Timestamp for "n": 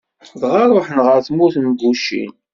1.59-1.67